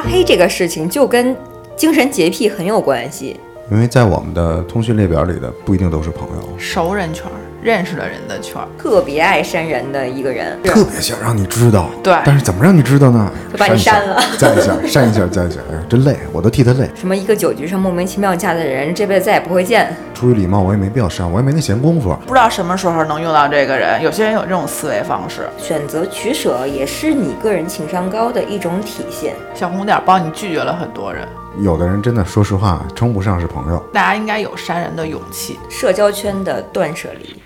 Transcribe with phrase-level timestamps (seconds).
[0.00, 1.36] 拉黑这个事情就跟
[1.76, 3.38] 精神洁癖很有关系。
[3.70, 11.90] 因为在我们的通讯列表里的不一定都是朋友，熟人圈儿，认识的人的圈儿，特别爱删人的一个人，特别想让你知道。
[12.02, 13.30] 对但是怎么让你知道呢？
[13.52, 15.60] 就把你删了 加一下，删一下，加一下。
[15.70, 16.88] 哎呀，真累，我都替他累。
[16.94, 19.94] 什么一个酒局上莫名其妙加的人，这辈子再也不会见。
[20.14, 22.16] 出于礼貌，我也没必要删，我也没那闲工夫。
[22.26, 24.02] 不知道什么时候能用到这个人。
[24.02, 29.34] 有些人有这种思维方式，选择取舍也是你个人情商高的一种体现。
[29.54, 31.26] 小红点儿帮你拒绝了很多人，
[31.58, 33.82] 有的人真的，说实话，称不上是朋友。
[33.92, 35.58] 大家应该有删人的勇气。
[35.68, 37.40] 社交圈的断舍离。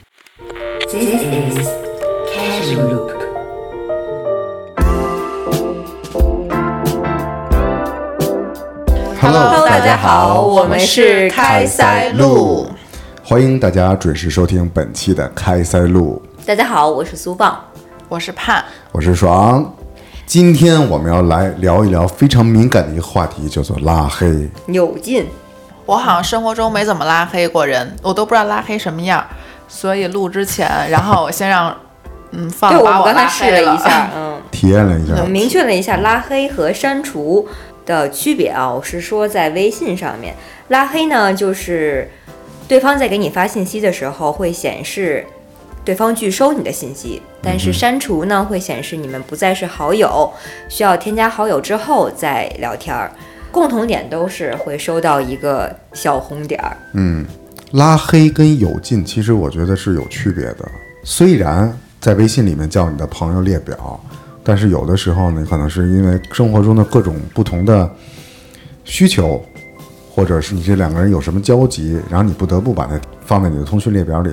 [0.45, 1.69] This is
[2.29, 3.11] Casual Loop.
[9.23, 12.67] Hello，大家好我们是开塞露，
[13.25, 17.59] 欢迎大家准时收听本期的开塞露，大家好，我是苏棒。
[18.11, 19.75] 我是盼，我是爽。
[20.27, 24.51] 今天我们要来聊一聊非常敏感的一个话题，叫做拉黑。
[24.67, 25.27] 有劲，
[25.87, 29.27] 我好像生活中没怎么拉黑过人，我都不知道拉黑什么样，
[29.75, 31.77] 所以录之前，然后我先让
[32.31, 37.49] 嗯放对我刚才试黑了一下， 嗯，体验了一下，明确了一下拉黑和删除
[37.85, 38.73] 的区别啊。
[38.73, 40.33] 我是说在微信上面，
[40.69, 42.09] 拉黑呢就是
[42.69, 45.27] 对方在给你发信息的时候会显示
[45.85, 50.33] 对方拒收你的信息，但是删除呢会显示你们不再是好友，
[50.69, 53.11] 需要添加好友之后再聊天儿。
[53.51, 56.77] 共同点都是会收到一个小红点儿，
[57.75, 60.59] 拉黑跟有劲，其实我觉得是有区别的。
[61.03, 64.01] 虽然在微信里面叫你的朋友列表，
[64.45, 67.91] 但是有的时候呢，可能是因为生活中的各种不同的
[68.85, 69.45] 需求，
[70.09, 74.33] 或者是你这两个人有什么交集，然后你不得不把它放在你的通讯列表里。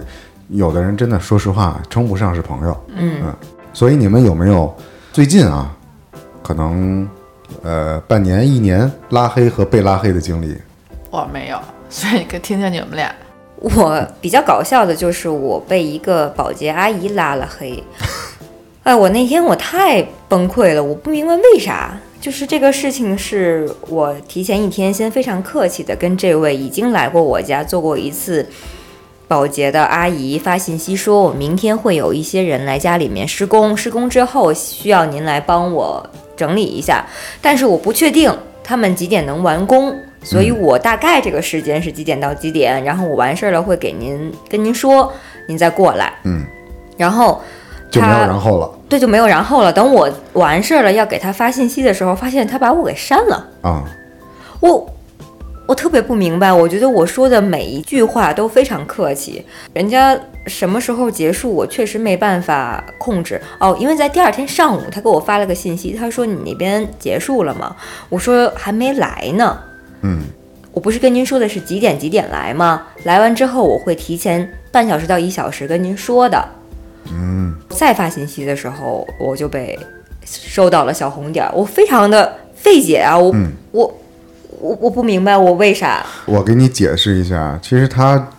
[0.49, 2.85] 有的人真的，说实话，称不上是朋友。
[2.95, 3.33] 嗯
[3.73, 4.71] 所以你们有没有
[5.11, 5.75] 最近啊，
[6.43, 7.09] 可能
[7.63, 10.55] 呃半年、一年拉黑和被拉黑的经历？
[11.09, 11.59] 我没有，
[11.89, 13.11] 所以可以听听你们俩。
[13.61, 17.81] 我比较搞笑的就是我被一个保洁阿姨拉了黑，
[18.83, 21.97] 哎，我那天我太崩溃了，我不明白为啥。
[22.19, 28.47] 就是这个事情是我提前一天先非常客气的跟这位已经来过我家做过一次
[29.27, 36.07] 保洁的阿姨发信息说，我明天会有一些人来家里面施工，施工之后需要您来帮我
[36.37, 37.03] 整理一下，
[37.41, 38.31] 但是我不确定
[38.71, 39.93] 他们几点能完工，
[40.23, 45.11] 所以我大概这个时间是几点到几点，然后我完事儿了会给您跟您说，
[45.49, 46.13] 您再过来。
[46.23, 46.45] 嗯，
[46.95, 47.41] 然后
[47.91, 49.73] 就没有他然后了对就没有然后了。
[49.73, 53.45] 等我完事儿了要给他发信息的时候，发现他把我给删了。
[53.61, 53.83] 啊。
[54.61, 54.89] 我
[55.71, 63.73] 我特别不明白，我觉得我说的每一句话都非常客气，人家什么时候结束，我确实没办法控制哦。
[63.79, 67.73] 因为在第二天上午，他给我发了个信息，他说你那边结束了吗？
[68.09, 69.57] 我说还没来呢。
[70.01, 70.23] 嗯，
[70.73, 72.87] 我不是跟您说的是几点几点来吗？
[73.05, 76.49] 来完之后我会提前半小时到一小时跟您说的。
[77.13, 79.79] 嗯，再发信息的时候我就被
[80.25, 83.17] 收到了小红点儿，我非常的费解啊！
[83.17, 83.33] 我、
[83.71, 84.00] 我
[84.61, 86.05] 我我不明白我为啥。
[86.25, 88.29] 我给你解释一下，其实他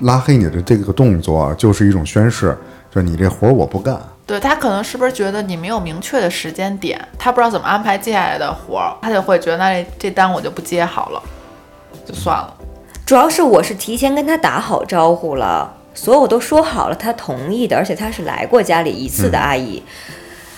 [0.00, 2.56] 拉黑你的这个动作就是一种宣誓，
[2.94, 4.00] 就你这活儿我不干。
[4.24, 11.22] 对他可能是不是觉得你没有明确的时间点，他不知道怎么安排接下来的活儿，他就会觉得那这这单我就不接好了，
[12.06, 12.54] 就算了。
[13.04, 19.82] 主要是我是提前跟他打好招呼了，所有都说好了，他同意的，而且他是来过家里一次的阿姨。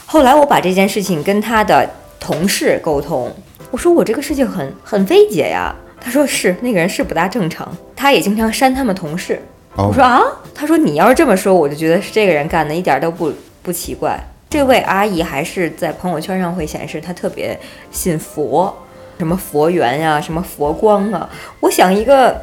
[0.05, 1.89] 后来我把这件事情跟他的
[2.21, 3.33] 同事沟通，
[3.75, 5.75] 我说我这个事情很很费解呀。
[6.01, 9.43] 他说是那个人是不大正常，他也经常删他们同事。
[9.75, 10.23] 哦我说啊，
[10.55, 13.33] 他说你要是这么说，我就觉得是这个人干的，一点都不
[13.65, 14.17] 不奇怪。
[14.49, 17.59] 这位阿姨还是在朋友圈上会显示她特别
[17.91, 18.73] 信佛，
[19.19, 21.29] 什么佛缘呀、什么佛光啊。
[21.59, 22.41] 我想一个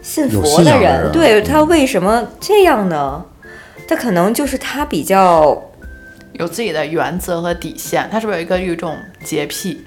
[0.00, 3.22] 信佛的人对他为什么这样呢？
[3.86, 5.70] 他可能就是他比较
[6.32, 9.84] 有自己的原则和底线，他是不是有一个有一种洁癖？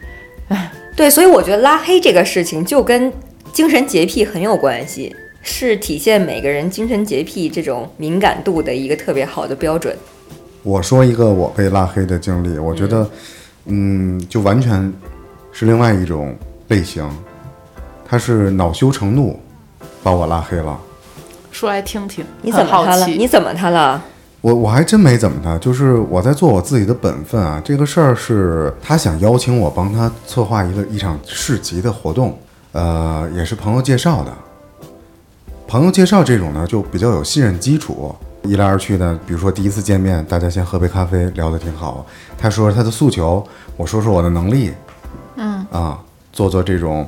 [0.95, 3.12] 对，所以我觉得拉黑这个事情就跟
[3.51, 9.95] 精神洁癖很有关系，是体现每个人精神洁癖这种敏感度的一个特别好的标准。
[10.63, 13.09] 我说一个我被拉黑的经历，我觉得，
[13.65, 14.92] 嗯，就完全
[15.51, 16.36] 是另外一种
[16.69, 17.07] 类型，
[18.07, 19.39] 他是恼羞成怒
[20.01, 20.80] 把我拉黑了。
[21.51, 23.07] 说来听听，你怎么他了？
[23.07, 24.03] 你怎么他了？
[24.45, 27.59] 我我还真没怎么他，就是我在做我自己的本分啊。
[27.65, 32.38] 这个事儿是他想邀请我帮他策划一个一场市集的活动，
[32.71, 34.31] 呃，也是朋友介绍的。
[35.68, 42.06] 朋友介绍这种呢，就比较有信任基础，一来二去的，比如说第一次见面，大家先喝杯咖啡，聊得挺好。
[42.38, 43.44] 他说他的诉求，
[43.75, 44.71] 我说说我的能力，
[45.38, 46.00] 嗯啊，
[46.31, 47.07] 做做这种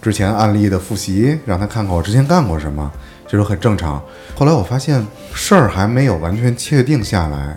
[0.00, 2.90] 之前案例的复习，让他看看我之前干过什么，
[3.28, 4.02] 这都很正常。
[4.34, 7.56] 后来我发现事儿还没有完全确定下来，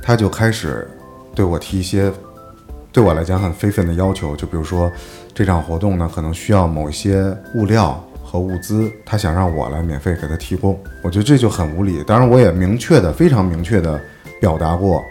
[0.00, 0.88] 他就开始
[1.34, 2.10] 对我提一些
[2.92, 4.90] 对我来讲很非分的要求，就比如说
[5.34, 12.02] 这场活动呢，可能需要某一些物料和物资，他想让我来免费给他提供，我觉得这就很无理。
[12.04, 14.00] 当然，我也明确的、非常明确的
[14.40, 15.04] 表达过，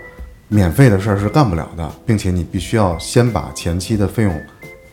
[0.47, 4.41] 免费的事儿是干不了的，并且你必须要先把前期的费用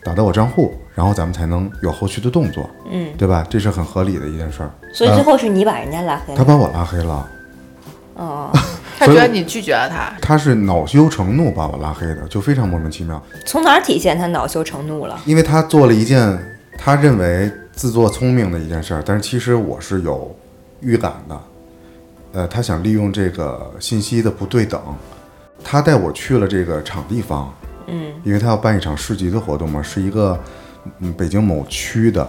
[0.03, 3.45] 打到我账户，然后咱们才能有后续的动作，嗯，对吧？
[3.49, 4.71] 这是很合理的一件事儿。
[4.93, 6.37] 所以最后是你把人家拉黑了。
[6.37, 7.29] 他把我拉黑了，
[8.15, 8.51] 哦，
[8.99, 13.21] 他觉得你拒绝了他，他是恼羞成怒把我拉黑的，就非常莫名其妙。
[13.45, 15.19] 从哪儿体现他恼羞成怒了？
[15.25, 16.37] 因为他做了一件
[16.77, 20.35] 他认为自作聪明的一件事儿，但是其实我是有
[20.81, 21.39] 预感的。
[22.33, 24.81] 呃，他想利用这个信息的不对等，
[25.63, 27.53] 他带我去了这个场地方，
[27.87, 30.39] 嗯，因为他要办一场市集的活动嘛，是一个
[30.99, 32.27] 嗯北京某区的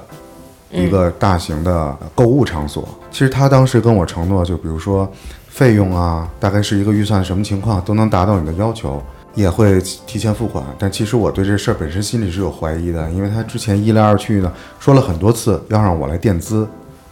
[0.71, 2.89] 一个大型的购物场所。
[3.11, 5.11] 其实他当时跟我承诺，就比如说
[5.49, 9.01] 费用啊，大概是一个预算什么情况都能达到你的要求，
[9.35, 10.65] 也会提前付款。
[10.79, 16.67] 但其实我对这事儿本身心里是有怀疑的，因为他之前一来二去呢说了很多次要让我来垫资，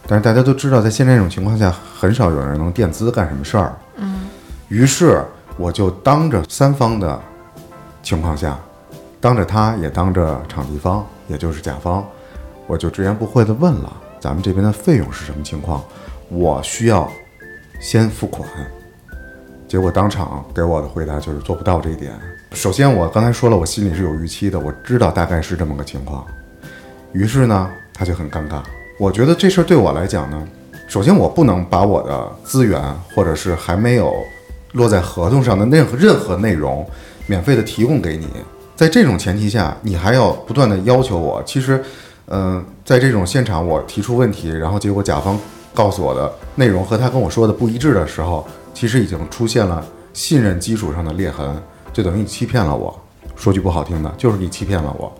[0.07, 3.73] 但是大家都知道，在现在这种情况下，很少有人能垫资干什么事儿。
[3.95, 4.27] 嗯，
[4.67, 5.23] 于是
[5.55, 7.17] 我就当着三方的
[8.03, 8.59] 情况下，
[9.19, 12.05] 当着他也当着场地方，也就是甲方，
[12.67, 15.81] 我就直言不讳地问了咱们这边的费用是什么情况，
[16.29, 17.09] 我需要
[17.79, 18.47] 先付款。
[19.67, 22.13] 结果当场给我的回答就是做不到这一点。
[22.51, 26.23] 首先，我刚才说了，我心里是有预期的，我知道大概是这么个情况。
[27.13, 28.61] 于是呢，他就很尴尬。
[28.99, 30.47] 我觉得这事儿对我来讲呢，
[30.87, 32.79] 首先我不能把我的资源
[33.15, 34.13] 或者是还没有
[34.73, 36.87] 落在合同上的任何任何内容
[37.27, 38.27] 免费的提供给你。
[38.75, 41.83] 在这种前提下，你还要不断的要求我，其实，
[42.27, 45.39] 嗯、在这种现场我提出问题，然后结果甲方
[45.73, 51.55] 告诉我的内容和他跟我说的不一致的时候，其实已经出现了信任基础上的裂痕，
[51.93, 52.99] 就等于你欺骗了我。
[53.35, 55.11] 说句不好听的，就是你欺骗了我。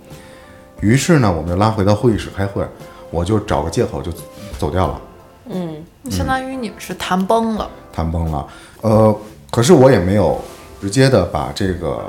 [0.82, 2.66] 于是呢，我们就拉回到会议室开会，
[3.12, 4.12] 我就找个借口就
[4.58, 5.02] 走掉了。
[5.50, 7.70] 嗯相当于你们是谈崩了。
[7.92, 8.48] 谈崩了。
[8.82, 9.16] 呃，
[9.52, 10.40] 可是我也没有
[10.84, 12.04] 直接的把这个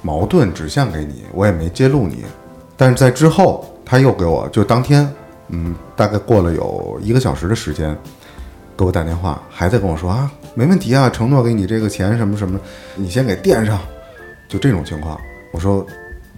[0.00, 2.24] 矛盾指向给你，我也没揭露你。
[2.74, 5.06] 但是在之后，他又给我就当天，
[5.48, 7.94] 嗯，大概过了有一个小时的时间，
[8.74, 12.58] 给我打电话，还在跟我说啊，没问题啊，承诺给你这个钱什么什么，
[12.94, 13.78] 你先给垫上，
[14.48, 15.20] 就这种情况。
[15.52, 15.84] 我说，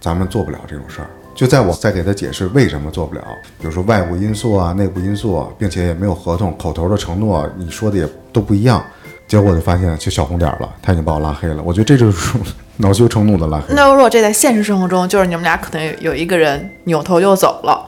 [0.01, 1.07] 咱们做不了这种事儿。
[1.33, 3.23] 就在我再给他解释为什么做不了，
[3.57, 8.83] 比如说外部因素啊、内部因素啊，并且也没有合同，口头的承诺你说的也都不一样，
[9.27, 11.61] 结果我就发现就小红点儿了，他已经把我拉黑了。
[11.63, 12.37] 我觉得这就是
[12.77, 13.73] 恼羞成怒的拉黑。
[13.73, 17.83] 那如果这在现实生活中，就是你们俩可能有一个人扭头就走了，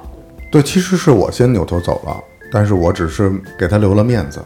[0.52, 2.16] 对，其实是我先扭头走了，
[2.52, 4.44] 但是我只是给他留了面子。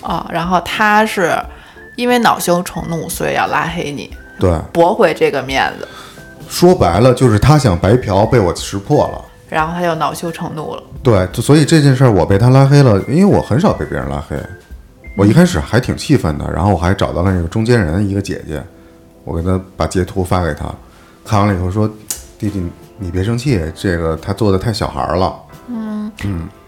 [0.00, 1.36] 啊，然后他是
[1.96, 5.86] 因为恼羞成怒，所以要拉黑你，对，驳回这个面子，
[6.48, 9.24] 说白了就是他想白嫖，被我识破了。
[9.50, 10.82] 然后他就恼羞成怒了。
[11.02, 14.36] 对，就所以这件事儿我被他拉黑了，因为我很少被别人拉黑。
[15.20, 18.58] 我一开始还挺气愤的，然后我还找到了那个中间人一个姐姐，
[19.22, 20.64] 我给她把截图发给她，
[21.26, 21.86] 看完了以后说
[22.40, 25.38] ：“弟弟，你别生气，这个他做的太小孩儿了。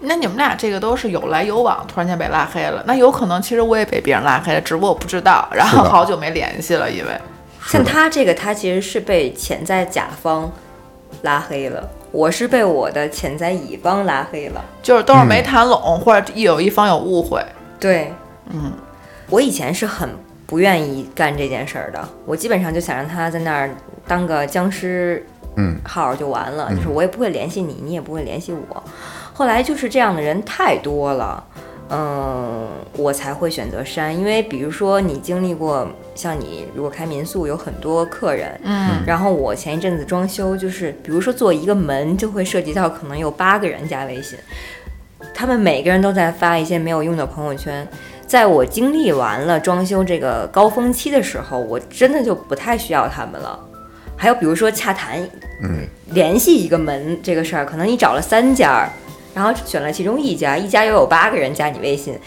[0.00, 7.10] 那你们俩这个都是有来有往，突然间被拉黑了，那有可能其实我也被别人拉黑了，只不过我不知道，然后好久没联系了，因为
[7.66, 10.52] 像他这个，他其实是被潜在甲方
[11.22, 14.62] 拉黑了，我是被我的潜在乙方拉黑了。
[14.82, 17.42] 就是都是没谈拢，或者一有一方有误会。
[17.80, 18.12] 对，
[18.52, 18.72] 嗯，
[19.28, 20.08] 我以前是很
[20.46, 23.70] 不愿意干这件事儿的，我基本上就想让他在那儿
[24.06, 25.24] 当个僵尸
[25.56, 28.82] 嗯号就完了，就是我也不会联系你，你也不会联系我。
[29.32, 31.44] 后来就是这样的人太多了。
[31.94, 44.38] 嗯，我才会选择删，因为比如说你经历过，像你如果开民宿有很多客人，嗯，然后我前一阵子装修，就是比如说做一个门，就会涉及到可能有八个人加微信，
[45.34, 47.86] 他们每个人都在发一些没有用的朋友圈。
[48.32, 53.60] 在我经历完了装修这个高峰期的时候，我真的就不太需要他们了。
[54.16, 55.20] 还有比如说洽谈，
[55.62, 58.88] 嗯，联系一个门这个事儿，可能你找了三家，
[59.34, 62.18] 然后选了其中一家，一家又有八个人加你微信，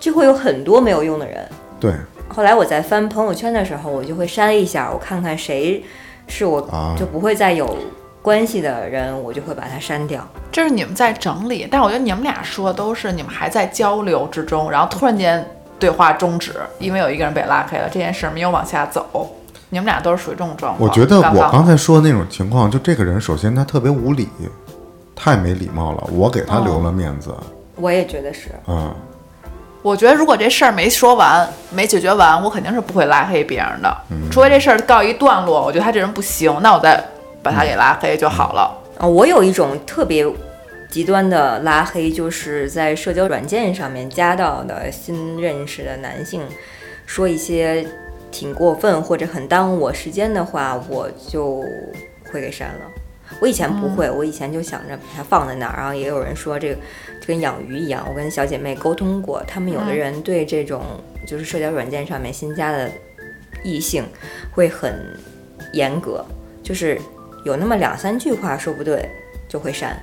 [0.00, 1.46] 就会有很多没有用的人。
[1.78, 1.92] 对，
[2.28, 5.84] 后来我在翻朋友圈的时候，我就会删一下，我看看谁
[6.28, 7.76] 是我啊就不会再有
[8.22, 10.26] 关系的人，我就会把它删掉。
[10.52, 15.44] 这是你们在整理，但我觉得你们俩说的都是你们还在交流之中，然后突然间
[15.78, 19.28] 对话终止，因为有一个人被拉黑了，这件事没有往下走。
[19.70, 20.88] 你们俩都是属于这种状况。
[20.88, 24.28] 我觉得我刚才说的那种情况，就这个人，首先他特别无礼，
[25.16, 27.34] 太没礼貌了，我给他留了面子，
[27.76, 28.50] 我也觉得是。
[28.68, 28.94] 嗯，
[29.80, 33.96] 我觉得如果这事儿没说完、没解决完，我肯定是不会拉黑别人的。
[34.30, 37.02] 除非这事儿告一段落，我觉得他这人不行，那我再
[37.42, 38.78] 把他给拉黑就好了。
[38.98, 40.26] 啊，我有一种特别
[40.88, 46.42] 极端的拉黑，就是在社交软件上面加到的新认识的男性，
[47.06, 47.86] 说一些
[48.30, 51.64] 挺过分或者很耽误我时间的话，我就
[52.30, 52.80] 会给删了。
[53.40, 58.04] 我以前不会，我以前就想着把它放在那儿，然后也有人说这个就跟养鱼一样。
[58.06, 60.82] 我跟小姐妹沟通过，他们有的人对这种
[61.26, 62.90] 就是社交软件上面新加的
[63.64, 64.04] 异性
[64.50, 64.94] 会很
[65.72, 66.22] 严格，
[66.62, 67.00] 就是
[67.44, 69.08] 有那么两三句话说不对
[69.48, 69.96] 就会删。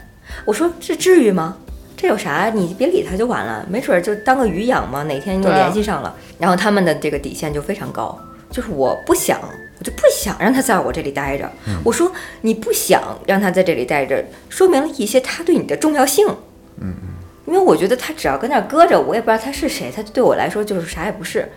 [0.45, 1.57] 我说这至于吗？
[1.97, 2.49] 这有啥？
[2.53, 6.15] 你别理他就完了，没准儿就当个鱼养嘛，哪天又联系上了。
[6.37, 8.17] 然后他们的这个底线就非常高，
[8.49, 11.51] 就是我不想，我就不想让他在我这里待着。
[11.83, 16.25] 我说你不想让他在这里待着，说明了一些他对你的重要性。
[16.79, 16.93] 嗯
[17.49, 21.49] 因为我觉得他只要跟那儿搁着，我也不知道他是谁，他对我来说就是啥也不是。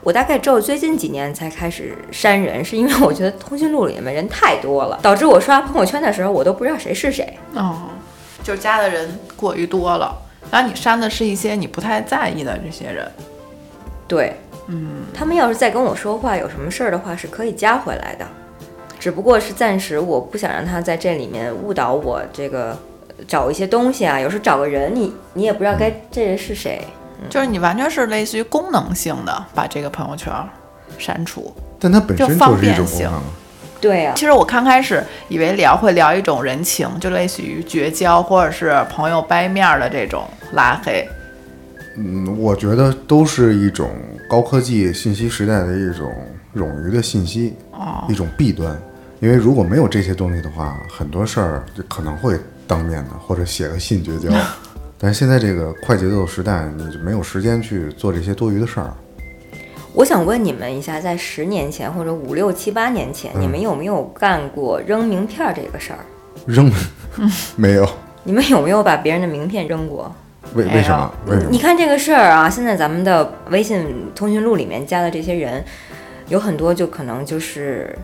[0.00, 7.36] 我大概只有最近几年才开始删人，是因为我觉得通讯录里面人太多了，导致我刷朋友圈的时候我都不知道谁是谁。
[7.54, 7.88] 哦，
[8.44, 10.16] 就是加的人过于多了，
[10.50, 13.10] 然后你删的是一些你不太在意的这些人。
[14.06, 14.36] 对，
[14.68, 18.26] 嗯，他们要是再跟我说话，有什么事儿的话，是可以加回来的，
[18.98, 22.76] 只不过是暂时我不想让他在这里面误导我这个呃
[23.26, 26.80] 找一些东西啊，有时候找个人，你你也不知道该这人是谁。
[27.30, 30.32] 就是你完全是类似于功能性的把这个朋友圈
[30.98, 31.54] 删除。
[31.78, 33.22] 但它本身就是一便性种功能啊。
[33.80, 41.08] 对啊，其实我刚开始以为聊会聊一种人情，就类似于绝交或者是朋友掰面儿的这种拉黑。
[41.96, 43.90] 嗯，我觉得都是一种
[44.28, 46.12] 高科技信息时代的一种
[46.56, 48.76] 冗余的信息，哦一种弊端。
[49.20, 52.36] 因为如果没有这些东西的话，很多事儿就可能会
[52.72, 54.28] 当面的或者写个信绝交。
[54.98, 58.94] 但是现在这个快节奏时代，你就没有时间去做这些多余的事儿。
[59.94, 65.98] 我想问你们一下，在十年前或者五六七八年前，你们有没有干过扔名片儿这个事儿？
[66.46, 66.70] 扔
[67.56, 67.86] 没有？
[68.24, 70.10] 你们有没有把别人的名片扔过？
[70.54, 71.12] 为为什么？
[71.26, 71.58] 为什么你？
[71.58, 75.64] 看这个事儿啊，现在咱们的微信通讯录里面加的这些人，
[76.28, 77.98] 有很多就可能就是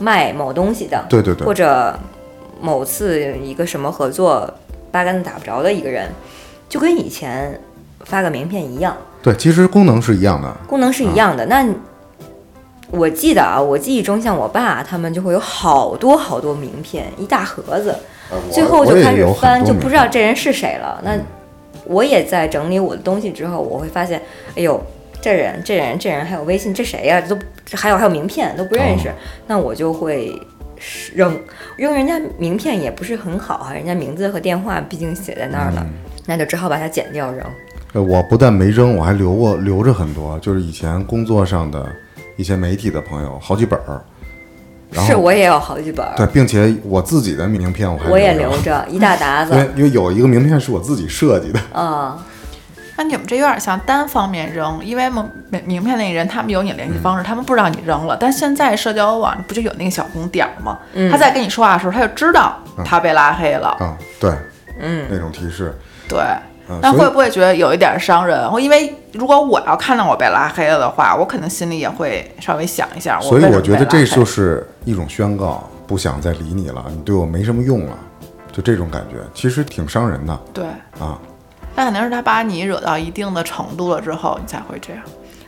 [0.00, 1.96] 卖某东西的，对对对或者
[2.62, 4.48] 某次一个什么合作
[4.92, 6.08] 八竿子打不着的一个人，
[6.68, 7.60] 就跟以前
[8.04, 10.48] 发个名片一样，对，其实功能是一样的。
[10.68, 11.44] 功能是一样的。
[11.46, 11.66] 那
[12.92, 17.96] 我记得啊，我记忆中像我爸他们就会有好多好多名片，一大盒子，
[18.50, 21.00] 最后就开始翻，就不知道这人是谁了。
[21.04, 21.18] 那
[21.84, 24.22] 我也在整理我的东西之后，我会发现，
[24.54, 24.80] 哎呦，
[25.20, 29.10] 这人、这人、这人还有微信，这谁呀、都这还有还有名片都不认识，
[29.46, 30.38] 那我就会
[31.14, 31.38] 扔。
[31.76, 35.86] 扔人家名片也不是很好啊，人家名字和电话毕竟写在那儿了，
[36.26, 37.44] 那就只好把它剪掉扔。
[37.92, 41.86] 呃，我不但没扔，我还留过留着很多，就是以前工作上的
[42.36, 44.02] 一些媒体的朋友，好几本儿。
[44.94, 51.58] 是我也有好几本儿，对，并且我自己的名片我还我也留着， 一大沓子因为因为有一个名片是我自己设计的。
[51.72, 52.22] 啊。
[52.96, 55.30] 那你们这有点像单方面扔，因为名
[55.64, 58.16] 名片那个人他们有你联系方式，他们不知道你扔了。
[58.18, 60.78] 但现在社交网不就有那个小红点儿吗？
[61.10, 63.68] 他在跟你说话的时候，他就知道他被拉黑了。
[63.80, 64.30] 啊，对，
[64.78, 65.74] 嗯，那种提示，
[66.06, 66.20] 对，
[66.82, 68.46] 那会不会觉得有一点伤人？
[68.60, 73.18] 因为如果我要看到我被拉黑了的话，我可能心里也会稍微想一下。
[73.20, 77.96] 所以我觉得这就是一种宣告，不想再理你了，你对我没什么用了，
[78.52, 80.64] 就这种感觉，其实挺伤人的对，
[81.00, 81.18] 啊。
[81.74, 85.02] 那肯定是他把你惹到一定的程度了之后，你才会这样。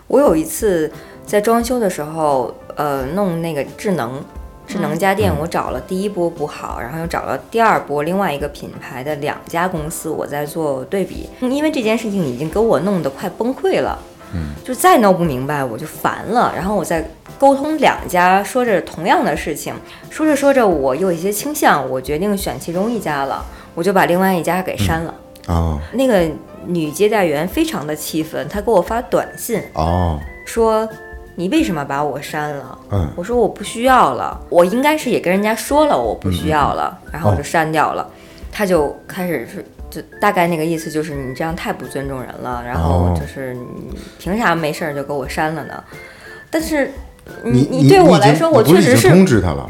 [0.06, 0.90] 我有一次
[1.24, 4.22] 在装修的时候，呃，弄那个智能
[4.66, 13.98] 智能家电，我找了第一波不好，然后又找了第二波另外一个品牌的两家公司，我在做对比，因为这件事情已经给我弄得快崩溃了，
[14.34, 17.06] 嗯，就再弄不明白我就烦了，然后我再
[17.38, 19.74] 沟通两家，说着同样的事情，
[20.10, 25.14] 说着说着我有一些倾向，我决定选其中一家了，我就把另外一家给删了。
[25.46, 26.28] 啊那个
[26.66, 30.88] 女接待员非常的气愤，她给我发短信哦，说
[31.36, 38.08] ：“你为什么把我删了？”嗯我说：“我不需要了，我应该是也跟人家说了我不需要了，然后我就删掉了。
[38.50, 45.84] 她就开始是就大概那个意思就是你这样太不尊重人了，然后哦就是你凭啥没事儿就给我删了呢？
[46.50, 46.90] 但是
[47.42, 49.68] 你你对我来说，我确实是，通知他了。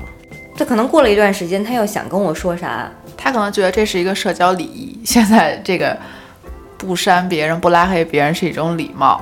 [0.56, 5.96] 这可能过了一段时间，他又想跟我说啥，他可能觉得这是一个社交礼仪，现在这个
[6.78, 9.20] 不删别人、不拉黑别人是一种礼貌。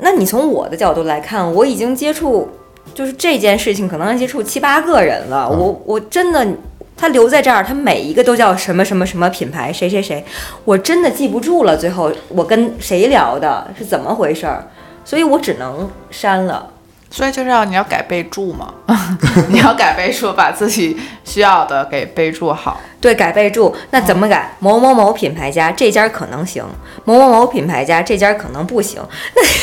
[0.00, 2.50] 那你从我的角度来看，我已经接触
[2.94, 6.46] 就是这件事情可能接触七八个人了，我我真的。
[6.94, 10.24] 他留在这儿，他每一个都叫什么什么什么品牌，谁谁谁，
[10.64, 11.76] 我真的记不住了。
[11.76, 14.64] 最后我跟谁聊的，是怎么回事儿，
[15.04, 16.68] 所以我只能删了。
[17.12, 18.72] 所以就是要你要改备注嘛，
[19.50, 22.80] 你要改备注，把自己需要的给备注好。
[23.00, 24.56] 对，改备注，那怎么改？
[24.60, 26.64] 某某某品牌家这家可能行，
[27.04, 29.02] 某某某品牌家这家可能不行。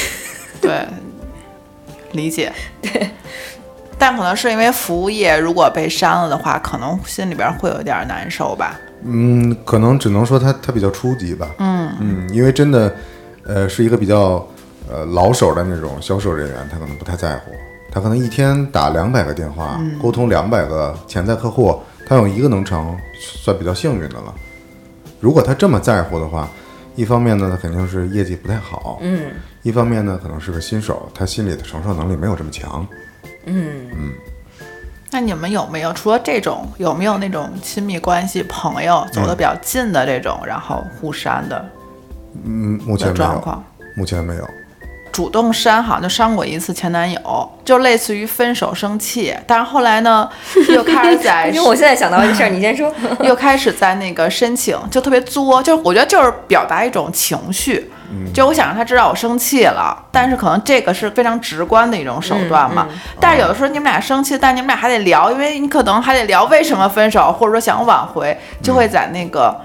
[0.62, 0.86] 对，
[2.12, 2.54] 理解。
[2.82, 3.10] 对。
[3.98, 8.80] 但可能是因为服务业如果被删了的话，可能心里边会有点难受吧。
[9.04, 11.48] 嗯，可能只能说他他比较初级吧。
[11.58, 12.94] 嗯嗯，因为真的，
[13.46, 14.46] 呃，是一个比较
[14.90, 17.52] 呃老手的那种销售人员，他可能不太在乎。
[17.92, 24.34] 他可能一天打两百个电话，沟通两百个潜在客户，他有一个能成，算比较幸运的了。
[25.20, 26.48] 如果他这么在乎的话，
[26.96, 29.00] 一方面呢，他肯定是业绩不太好。
[29.02, 29.32] 嗯，
[29.64, 32.86] 一方面呢，可能是个新手，他心里的承受能力没有这么强。
[33.46, 34.12] 嗯嗯，
[35.12, 41.66] 那你们有没有除了这种，有没有那种亲密关系、朋友走得比较近的这种，然后互删的？
[42.44, 43.16] 嗯，目前没有。
[43.16, 43.64] 状况
[43.96, 44.48] 目前没有。
[45.20, 50.30] 主动删好像就删过一次前男友，就类似于分手生气，但是后来呢，
[50.70, 57.92] 又开始在， 因为我现在想到这事儿，你先说， 又开始在那个申请，就特别作，就是我觉得就是表达一种情绪。
[58.34, 62.88] 就我想让他知道我生气了，但是可能这个是非常直观的一种手段嘛。
[63.20, 69.56] 但是有的时候你们俩生气，但你们俩还得聊，因为你可能还得聊为什么分手，或者说想挽回，就会在那个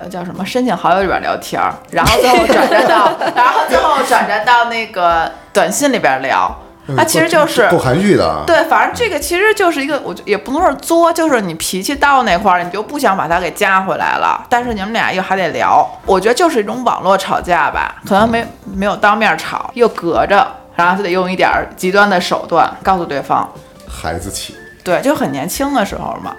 [0.00, 6.56] 呃叫什么申请好友里边聊天儿，然后最后转战到， 然后最后转战到那个短信里边聊。
[6.92, 23.48] 那其实就是够含蓄的，对，反正这个其实就是一个，我也不能说作，就是你脾气到那块儿，你就不想把他给加回来了，但是你们俩又还得聊，我觉得就是一种网络吵架吧，可能没没有当面吵，又隔着，然后就得用一点极端的手段告诉对方，
[23.86, 26.34] 孩子气，对，就很年轻的时候嘛。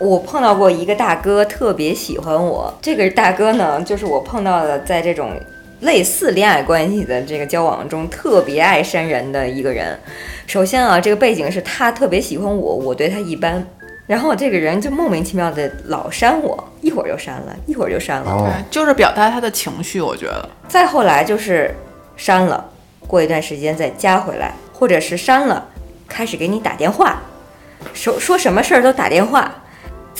[0.00, 5.32] 我碰到过一个大哥，特别喜欢我，这个大哥呢，就是我碰到的在这种。
[5.80, 9.98] 类似恋爱关系的这个交往中，特别爱删人的一个人。
[10.46, 13.66] 首先啊，这个背景是他特别喜欢我，我对他一般。
[14.06, 18.44] 然后这个人就莫名其妙的老删我，一会儿就删了，一会儿就删了。
[18.44, 20.46] 对，就是表达他的情绪，我觉得。
[20.68, 21.74] 再后来就是
[22.14, 22.62] 删了，
[23.06, 25.66] 过一段时间再加回来，或者是删了，
[26.06, 27.22] 开始给你打电话，
[27.94, 29.59] 说说什么事儿都打电话。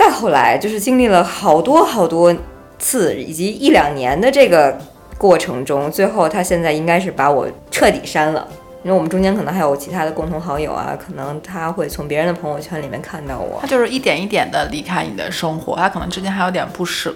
[0.00, 2.34] 再后来就是经历了好多好多
[2.78, 4.78] 次，以及一两年的这个。
[5.18, 8.48] 过程中，最后他现在应该是把我彻底删了，
[8.82, 13.58] 因为我们中间可能还有其他的共同好友啊，可能他会从别人的朋友圈里面看到我。
[13.60, 17.14] 他就是一点一点的离开你的生活，他可能之间还有点不舍，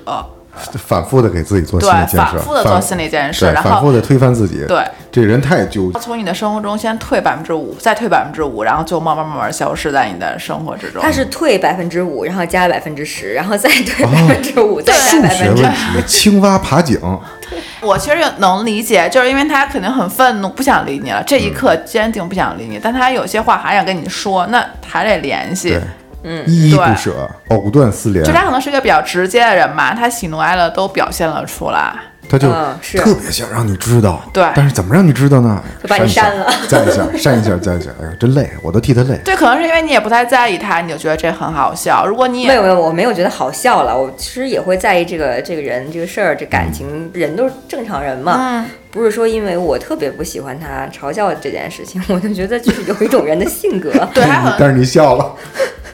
[0.87, 4.64] 反复的给自己做心理建设，反复的做心理建设，然后反复的推翻自己。
[4.67, 5.99] 对，这人太纠结。
[5.99, 11.03] 从你的生活中先退百分之五，再退百分之五，然后就慢慢慢慢消失在你的生活之中。
[11.03, 15.45] 他是退百分之五，然后加百分之十，然后再退百分之五，再加百分之。
[15.45, 16.99] 数学问题，青蛙爬井。
[17.83, 21.23] 我其实能理解，就是因为他肯定很愤怒，不想理你了。
[21.25, 25.79] 这一刻坚定不想理你，但他有些话还想跟你说，那还得联系。
[26.24, 28.24] 嗯，依依不舍，藕断丝连。
[28.24, 31.92] 就他可能是一个比较直接的人嘛，他喜怒哀乐都表现了出来。
[32.26, 35.62] 他就特别想让你知道，对，但是怎么让你知道呢？
[35.82, 37.90] 就把你删了，赞一下，删 一下，赞一下。
[38.00, 39.20] 哎呀，真累，我都替他累。
[39.22, 42.06] 对，可能是因为你也不太在意他，你就觉得这很好笑。
[42.06, 43.94] 如果你也没有没有，我没有觉得好笑了。
[43.94, 48.38] 我其实也会在意这个这个人这个事儿，这感情，人都是正常人嘛。
[48.40, 53.90] 嗯，不是说因为我特别不喜欢他嘲笑这件事情， 我就觉得就是有一种人的性格。
[54.14, 54.24] 对，
[54.58, 55.30] 但是你笑了。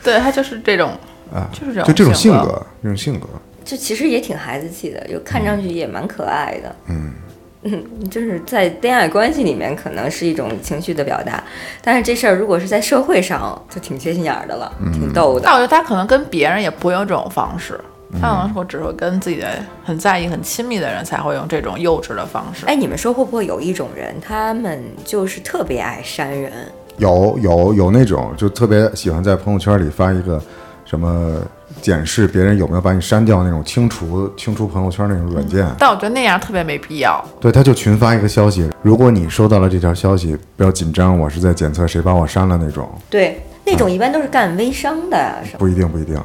[0.03, 0.91] 对他就是这种
[1.33, 3.27] 啊，就是这种，就这种性格，这种性格。
[3.65, 6.75] 就其实也挺孩子气的，就看上去也蛮可爱的。
[6.89, 7.13] 嗯
[7.63, 11.45] 嗯，就是在恋爱关系里面可能是一种情绪的表达，
[11.83, 15.43] 但是这事儿如果是在社会上，就挺缺心眼儿的了，挺逗的。
[15.45, 17.79] 但我觉得他可能跟别人也不会用这种方式，
[18.19, 19.47] 他可能说只会跟自己的
[19.85, 22.65] 很在意、很亲密的人才会用这种幼稚的方式。
[22.65, 26.51] 哎，你们说会不会有一种人，他们就是特别爱删人？
[27.01, 30.41] 有有有那种，就特别喜欢在朋友圈里发一个
[30.85, 31.37] 什么。
[31.81, 37.25] 检视别人有没有把你删掉那种清除清除朋友圈那种软件，但我觉得那样特别没必要。
[37.39, 42.91] 对，他就群发一个消息，如果你收到了这条消息，不要紧张，我是在检测谁把我删了那种。
[43.09, 46.21] 对，那种一般都是干微商的，是不一定不一定。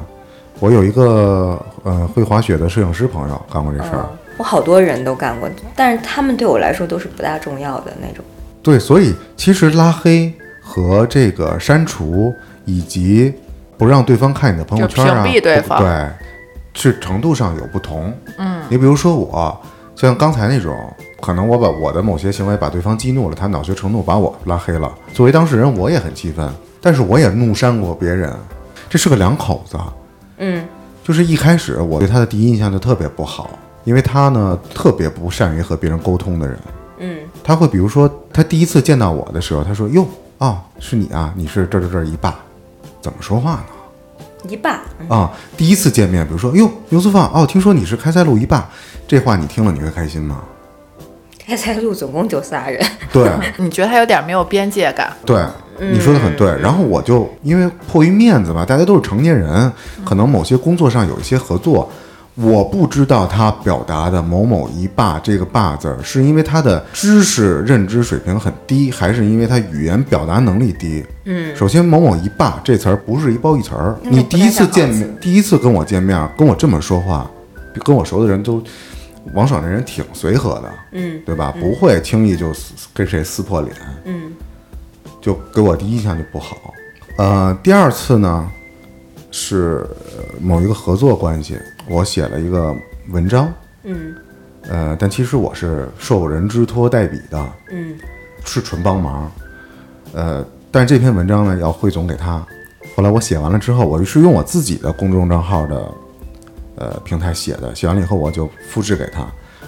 [0.58, 4.04] 我有一个呃会滑雪的摄影师朋友干过这事儿，
[4.36, 8.22] 我好多人都干过，但是他们对我来说都是不大重要的那种。
[8.62, 10.34] 对，所以其实拉黑
[10.66, 13.32] 和这个删除以及。
[13.78, 15.22] 不让对方看你的朋友圈啊，
[15.78, 16.08] 对，
[16.72, 18.10] 是程度上有不同。
[18.38, 19.60] 嗯，你比如说我，
[19.94, 20.74] 像刚才那种，
[21.20, 24.90] 可能我把我的某些行为把对方激怒了，他恼羞成怒把我拉黑了。
[25.12, 26.50] 作为当事人，我也很气愤，
[26.80, 28.32] 但是我也怒删过别人。
[28.88, 29.76] 这是个两口子，
[30.38, 30.64] 嗯，
[31.04, 33.50] 就是一开始我对他的第一印象就特别不好，
[33.84, 36.58] 因为他呢特别不善于和别人沟通的人。
[36.96, 40.06] 嗯，他会比如说他第一次见到我的时候，他说：“哟，
[40.38, 42.36] 啊，是你啊，你是这这这一爸，
[43.00, 43.64] 怎么说话呢？”
[44.48, 48.68] 一霸，啊，第一次见面，比如说，哟，尤素放，哦，听说你是开塞露一霸，
[49.08, 50.40] 这话你听了你会开心吗？
[51.44, 55.12] 开塞露总共就仨人，对 你觉得他有点没有边界感？
[55.24, 55.44] 对，
[55.78, 56.46] 你说的很对。
[56.60, 59.72] 然后我就因为迫于面子吧，大家都是成年人，
[60.04, 61.90] 可能某些工作上有一些合作，
[62.36, 71.04] 我不知道他表达的某某一霸这个霸字儿，是因为他的知识认知水平很低，还是因为他语言表达能力低？
[71.24, 77.30] 嗯，首先某某一霸这词儿不是一褒义词儿，你第一次见面，第一次跟我见面，跟我这么说话，
[77.84, 78.62] 跟我熟的人都。
[79.34, 81.52] 王爽这人挺随和的，嗯对吧？
[81.58, 84.32] 不会轻易就撕跟谁撕破脸，嗯
[85.20, 86.56] 就给我第一印象就不好。
[87.18, 88.48] 呃，第二次呢
[89.32, 89.84] 是
[90.16, 92.74] 呃某一个合作关系，我写了一个
[93.10, 93.52] 文章，
[93.84, 94.14] 嗯
[94.68, 97.96] 呃，但其实我是受人之托代笔的，嗯
[98.44, 99.30] 是纯帮忙，
[100.12, 102.44] 呃，但是这篇文章呢要汇总给他。
[102.94, 105.92] 后来我写完了之后，我是用我自己的公众账号的
[106.76, 109.26] 呃平台写的，写完了以后我就复制给他，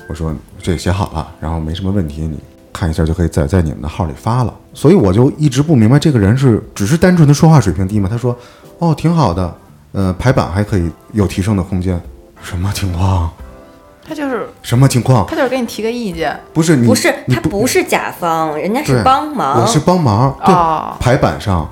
[0.08, 2.40] 我说这写好了，然后没什么问题，你
[2.72, 4.54] 看一下就可以在在你们的号里发了。
[4.74, 8.08] 所以我就一直不明白这个人是只是单纯的说话水平低吗？
[8.10, 8.36] 他说
[8.78, 9.54] 哦挺好的，
[9.92, 12.00] 呃排版还可以有提升的空间，
[12.42, 13.30] 什么情况？
[14.06, 15.26] 他就是什么情况？
[15.26, 20.34] 他就是给你提个意见不是你不是他不是甲方，人家是帮忙，我是帮忙。
[20.46, 21.70] 对，哦排版上，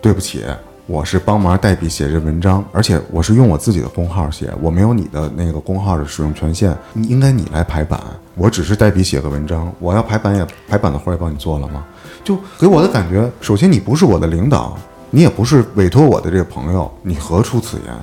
[0.00, 0.44] 对不起，
[0.86, 8.00] 我是帮忙代笔写这文章，而且我是用我自己的工号写，我没有你的那个工号的使用权限，你应该你来排版，
[8.36, 11.84] 我只是代笔写个文章，我要排版也排版的活也帮你做了吗？
[12.22, 14.78] 就给我的感觉，首先你不是我的领导，
[15.10, 17.94] 你也不是委托我的这个朋友，你何出此言？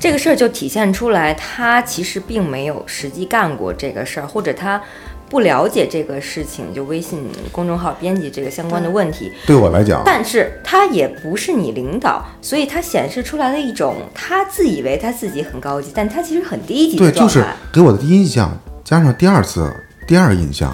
[0.00, 4.80] 这个事儿就体现出来，他其实并没有实际干过这个事儿，或者他
[5.28, 9.32] 不了解这个事情，就微信公众号编辑这个相关的问题。
[9.46, 17.44] 对我来讲，但是他也不是你领导，所以他显示出来的一种他自以为他自己很高级，但他其实很低级对，就是。
[17.72, 19.70] 给我的第一印象加上第二次
[20.06, 20.72] 第二印象，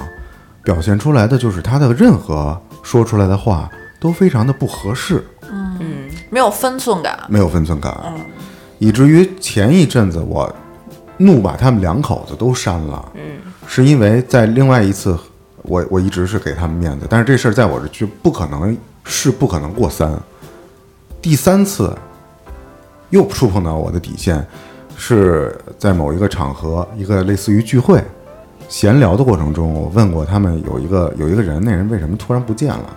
[0.63, 5.34] 表现出来的就是他的任何说出来的话都非常的不合适，嗯，
[6.35, 7.17] 没有分寸感。
[7.29, 8.21] 没有分寸感，嗯
[8.81, 10.53] 以至于前一阵子我
[11.19, 13.23] 怒把他们两口子都删了，嗯，
[13.69, 15.17] 是因为在另外一次，
[15.63, 20.13] 我我一直是给他们面子，但是这事儿在我这就不可能是不可能过三，
[21.23, 21.97] 第三次
[23.11, 24.45] 又触碰到我的底线，
[24.97, 28.03] 是在某一个场合，一个类似于聚会
[28.69, 32.97] 闲聊的过程中，我问过他们有一个有一个人，那人为什么突然不见了？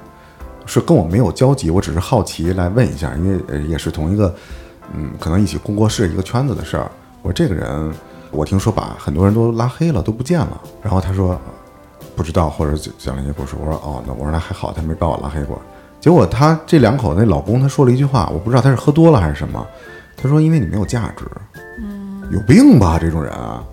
[0.68, 4.36] 是跟我没有交集，我只是好奇来问一下，因为也是同一个，
[4.94, 6.92] 嗯，可能一起工过事一个圈子的事儿。
[7.22, 7.92] 我说这个人，
[8.30, 10.62] 我听说把很多人都拉黑了，都不见了。
[10.84, 11.40] 然后他说
[12.16, 13.56] 不知道，或者讲了一些故事。
[13.60, 15.60] 我说哦，那我说那还好，他没把我拉黑过。
[16.00, 19.66] 结果他这两口子那老公他说了一句话，我不知道他是喝多了还是什么。
[20.16, 21.26] 他说因为你没有价值，
[22.32, 23.64] 有病吧这种人啊！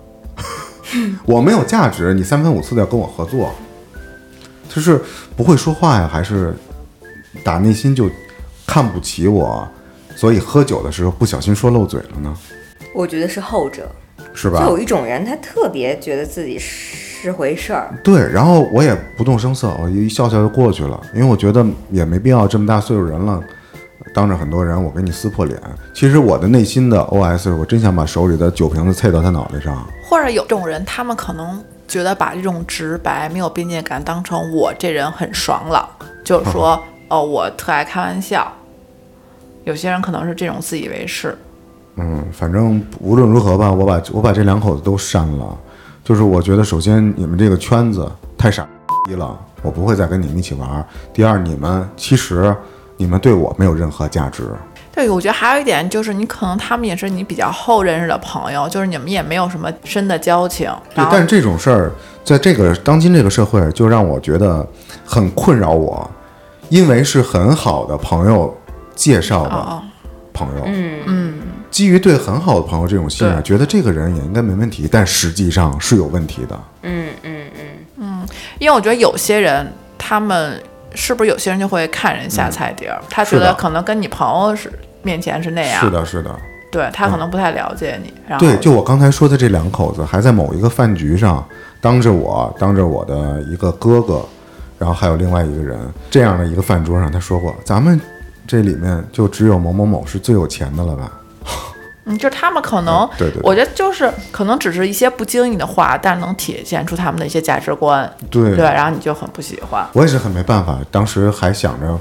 [1.25, 3.51] 我没有价值，你三番五次的要跟我合作，
[4.69, 5.01] 就是
[5.35, 6.55] 不会说话呀，还是
[7.43, 8.09] 打内心就
[8.65, 9.67] 看不起我，
[10.15, 12.35] 所以喝酒的时候不小心说漏嘴了呢，
[12.93, 13.89] 我觉得是后者。
[14.37, 14.59] 是吧？
[14.59, 23.41] 就有一种人，他特别觉得自己是回事儿，对，然后我也不动声色，我一笑笑就过去了，因为我觉得也没必要这么大岁数人了，
[24.13, 25.57] 当着很多人我给你撕破脸。
[25.93, 29.87] 其实我的内心的 OS 我真想把手里的酒瓶子啐到他脑袋上。
[30.03, 35.87] 或者有这种人，他们可能觉得把这种直白、没有边界感当成我这人很爽朗，
[36.25, 38.51] 就是说， 哦，我特爱开玩笑。
[39.63, 41.35] 有些人可能是这种自以为是，
[41.95, 45.57] 嗯，反正无论如何吧，我把我把这两口子都删了。
[46.03, 48.67] 就是我觉得，首先你们这个圈子太傻
[49.07, 50.85] 逼了，我不会再跟你们一起玩儿。
[51.11, 52.55] 第二，你们其实
[52.97, 54.43] 你们对我没有任何价值。
[54.93, 60.71] 对，我觉得还有一点就是，你可能他们也是你比较后认识的朋友，就是你们也没有什么深的交情。
[60.93, 61.91] 对但这种事儿，
[62.23, 64.65] 在这个当今这个社会，就让我觉得
[65.03, 66.09] 很困扰我，
[66.69, 68.55] 因为是很好的朋友
[68.95, 69.81] 介绍的哦，
[70.33, 71.33] 朋友，嗯嗯，
[71.69, 76.59] 基于对很好的朋友这种信任，觉得这个人也应该没问题，但实际上是有问题的。
[76.83, 77.65] 嗯嗯嗯。
[77.97, 78.27] 嗯，
[78.59, 80.61] 因为我觉得有些人，他们
[80.93, 86.35] 是不是有些人就会看人下菜碟儿，他觉得可能跟你朋友是面前是那样，是的，是的，
[86.69, 91.45] 对他可能不太了解你，然后对，就我刚才说的这两口子，还在某一个饭局上，
[91.79, 94.25] 当着我，当着我的一个哥哥，
[94.85, 95.79] 然后还有另外一个人，
[96.11, 97.99] 这样的一个饭桌上，他说过，咱们
[98.45, 101.11] 这里面就只有某某某是最有钱的了吧？
[102.05, 109.83] 嗯，就是他们可能，嗯对对对我觉得就是可能只是一些不经意的话，但能体现出他们的一些价值观，对对，然后你就很不喜欢。
[109.93, 111.97] 我也是很没办法，当时还想着，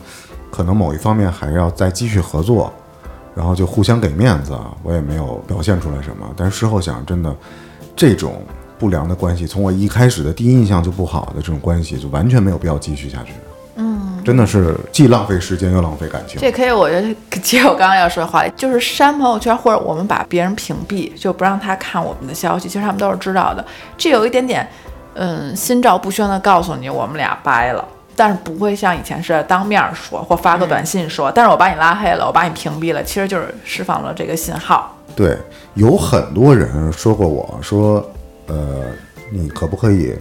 [0.51, 2.71] 可能某一方面还要再继续合作，
[3.35, 6.31] 然后就互相给面子，啊，我也没有表现出来什么。
[6.37, 7.35] 但是事后想，真的，
[7.97, 8.43] 这种
[8.79, 13.33] 不良的关系，从我一开始的第一印象就不好的这种关系，就完全没有必要继续下去。
[13.77, 16.41] 嗯，真的是既浪费时间又浪费感情。
[16.41, 23.65] 这可以，我觉得接我刚刚要说的话，就是删朋友圈，或者我们把别人屏蔽，就不让他看我们的消息，其实他们都是知道的。
[23.97, 24.69] 这有一点点，
[25.15, 27.85] 嗯，心照不宣的告诉你，我们俩掰了。
[28.17, 34.97] 但是不会像以前是当面说或发个短信说，但是我把你拉黑了，我把你屏蔽了，其实就是释放了这个信号。
[35.17, 35.37] 对，
[35.75, 38.09] 有很多人说过我说，
[38.47, 38.85] 呃，
[39.31, 40.15] 你可不可以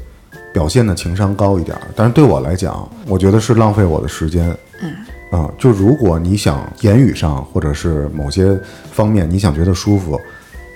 [0.54, 1.82] 表现的情商高一点儿？
[1.96, 4.56] 但是对我来讲，我觉得是浪费我的时间。
[4.82, 4.94] 嗯，
[5.32, 8.60] 啊，就如果你想言语上或者是某些
[8.92, 10.20] 方面你想觉得舒服，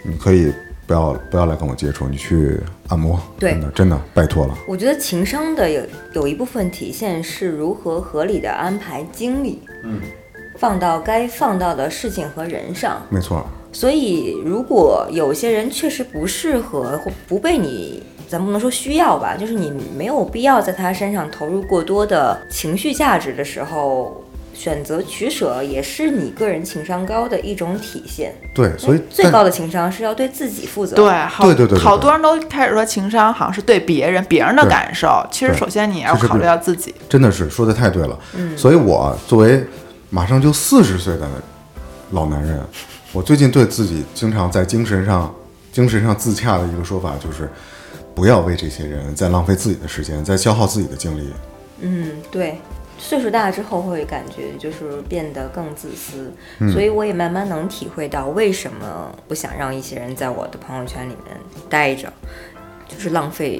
[0.04, 0.52] 你可以
[0.86, 3.20] 不要不要来跟我接触，你去按摩。
[3.38, 4.58] 对真的真的拜托了。
[4.68, 5.82] 我觉得情商的有
[6.14, 10.00] 有一部分体现是如何合理的安排精力，嗯，
[10.58, 13.02] 放到该放到的事情和人上。
[13.10, 28.34] 没错，所以，如果有些人确实不适合或不被你，咱不能说需要吧，就是你没有必要在他身上投入过多的情绪价值的时候，选择取舍也是你个人情商高的一种体现。
[28.56, 30.96] 对，所以最高的情商是要对自己负责。
[30.96, 36.96] 对，好，对对对对对好多人都开始说情商好像是对别人别人的感受，其实首先你要考虑到自己。
[37.08, 38.18] 真的是说的太对了。
[38.36, 39.64] 嗯，所以我作为
[40.10, 41.30] 马上就四十岁的
[42.12, 42.60] 老男人，
[43.18, 45.34] 我最近对自己经常在精神上、
[45.72, 47.50] 精神上自洽的一个说法就是，
[48.14, 51.34] 不要为这些人在浪费自己的时间，在消耗自己的精力。
[51.80, 52.62] 嗯，对，
[53.00, 61.36] 岁数大之后会感觉就是变得更自私，嗯所以我也慢慢能体会到为什么不想让一些人在我的朋友圈里面
[61.68, 62.14] 待着，
[62.88, 63.60] 就是浪费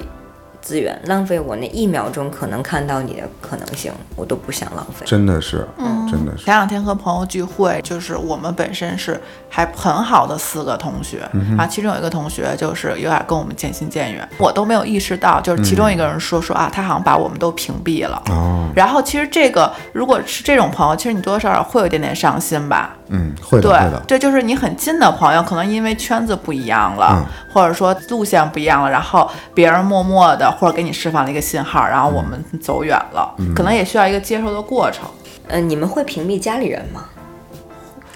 [0.60, 5.06] 资源，浪费我那一秒钟可能看到你的可能性，我都不想浪费。
[5.06, 6.44] 真的是，嗯真的是。
[6.44, 18.22] 前两天和朋友聚会，就是我们本身是还很好的四个同学，啊，其中有一个同学就是有点跟我们渐行渐远，我都没有意识到，就是其中一个人说说啊，他好像把我们都屏蔽了。
[18.30, 22.94] 哦，然后其实这个如果是这种朋友，其实你多多少少会有一点点伤心吧。
[23.08, 24.02] 嗯，会的，对会的，。
[24.06, 35.04] 这就是你很近的朋友，可能因为圈子不一样了，或者说路线不一样了，然后别人默默的或者给你释放了一个信号，然后我们走远了，可能也需要一个接受的过程。
[35.48, 37.04] 嗯、你们会屏蔽家里人吗？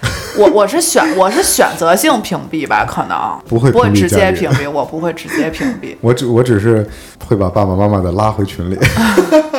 [0.37, 5.95] 我我是选我是选择性屏蔽吧，可能不会不会直接屏蔽，我不会直接屏蔽。
[6.01, 6.87] 我只我只是
[7.27, 8.77] 会把爸爸妈妈的拉回群里。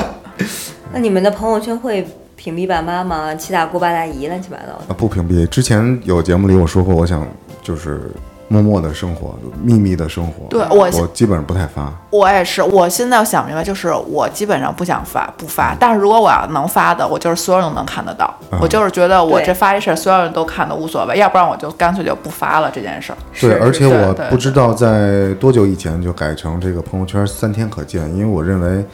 [0.93, 2.07] 那你们的朋友圈会
[2.45, 3.35] 屏蔽爸妈吗？
[3.35, 4.85] 七大姑八大姨乱七八糟的。
[4.89, 5.47] 啊，不屏蔽。
[5.47, 7.27] 之前有节目里我说过，我想
[7.63, 8.13] 就是
[8.49, 10.47] 默默的生活，秘密的生活。
[10.51, 11.91] 对我我基本上不太发。
[12.11, 18.35] 我也是，我现在想明白，就是我基本上不想发不发，但是如果我要能发的，我就是所有人都能看得到。
[18.61, 23.17] 我就是觉得我这发这事儿，所有人都看的无所谓，要不然我就干脆就不发了这件事儿。
[23.41, 28.85] 对，而且我不知道在多久以前就改成这个朋友圈三天可见，因为我认为，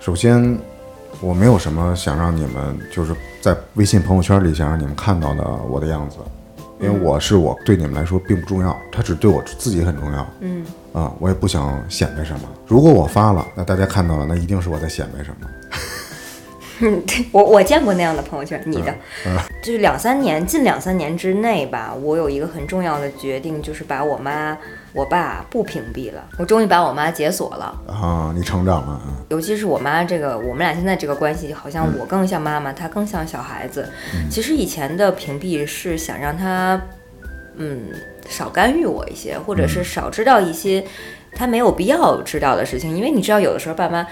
[0.00, 0.58] 首先
[1.20, 6.16] 我没有什么想让你们就是在微信朋友圈里想让你们看到的我的样子，
[6.80, 10.26] 因为我是我对你们来说并不重要，它只对我自己很重要。
[10.40, 12.40] 嗯，啊，我也不想显摆什么。
[12.66, 15.48] 如果我发了，那大家看到了，那一定是我在显摆什么。
[17.32, 18.94] 我我见过那样的朋友圈，你的，
[19.62, 24.56] 就是两三年，近两三年之内吧，我有一个很重要的决定，就是把我妈、
[24.92, 27.80] 我爸不屏蔽了，我终于把我妈解锁了。
[27.88, 29.02] 啊，你成长了啊！
[29.28, 33.88] 尤其是我妈这个，我们俩现在这个关系，好像我更像妈妈，她更像小孩子。
[34.30, 36.80] 其实以前的屏蔽是想让她，
[37.56, 37.80] 嗯，
[38.28, 40.84] 少干预我一些，或者是少知道一些
[41.32, 44.06] 她没有必要知道的事情，因为你知道，有的时候爸妈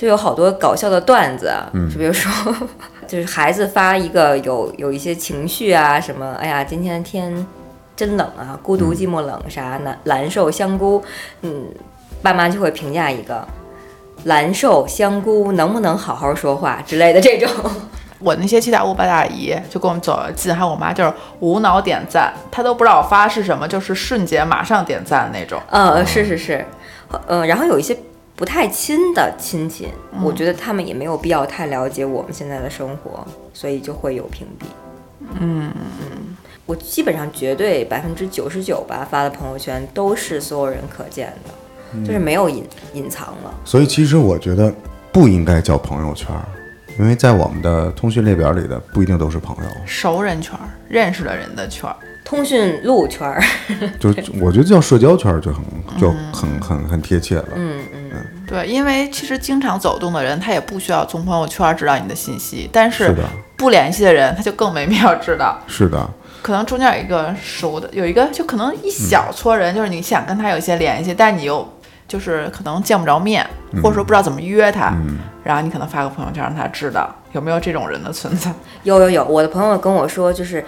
[0.00, 2.56] 就有好多搞笑的段子啊，就比如说，
[3.06, 7.46] 就是孩子发一个有有一些情绪啊，什么，哎呀，今天天
[7.94, 11.04] 真冷啊，孤独寂寞冷啥，难蓝瘦香菇，
[11.42, 11.66] 嗯，
[12.22, 13.46] 爸妈就会评价一个。
[14.24, 17.50] 蓝瘦香菇能不能好好说话之类的这种，
[18.20, 25.60] 我那些七大姑八大姨就跟我们走得近，还有我妈就是无脑点赞，她都不知道我发是什么，就是瞬间马上点赞那种。
[25.68, 26.64] 嗯，是是是，
[27.26, 27.94] 嗯，然后有一些
[28.40, 29.88] 不太亲的亲戚，
[30.24, 33.22] 我觉得他们也没有必要太了解我们现在的生活，
[33.52, 34.64] 所以就会有屏蔽。
[35.38, 35.70] 嗯。
[35.74, 43.54] 嗯，我基本上绝对百分之九十九吧发的朋友圈都是所有人可见的，就是没有隐隐藏了。
[43.62, 44.72] 所以其实我觉得
[45.12, 46.42] 不应该叫朋友圈儿，
[46.98, 51.96] 因为在我们的通讯列表里的不一定都是朋友，熟人圈儿，认识的人的圈儿。
[52.22, 53.42] 通讯录圈儿，
[53.98, 54.08] 就
[54.40, 55.64] 我觉得叫社交圈儿就很
[55.98, 57.48] 就很很很贴切了。
[57.56, 57.99] 嗯嗯，
[58.50, 63.14] 对，因为其实经常走动的人，他也不需要从朋友圈知道你的信息，但是
[63.56, 65.56] 不联系的人，他就更没必要知道。
[65.68, 66.10] 是的，
[66.42, 71.72] 可能中间有一个熟的，有一个就可能一小撮人，就是你想跟他有一些联系，但你又
[72.08, 73.46] 就是可能见不着面，
[73.80, 74.92] 或者说不知道怎么约他，
[75.44, 78.52] 然后你可能发个朋友圈让他知道，有没有这种人的存在？
[78.82, 80.64] 有有有，我的朋友跟我说，就是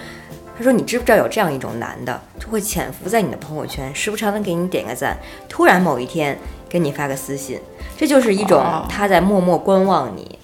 [0.56, 5.18] 他说你知不知道有这样一种男的，就会潜伏在你的朋友圈，时不常的给你点个赞，
[5.48, 6.38] 突然某一天
[6.72, 7.60] 给你发个私信，
[7.98, 10.38] 这就是一种哦他在默默观望你。